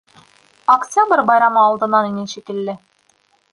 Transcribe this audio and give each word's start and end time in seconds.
Октябрь 0.75 1.23
байрамы 1.29 1.61
алдынан 1.65 2.09
ине 2.15 2.25
шикелле. 2.35 2.79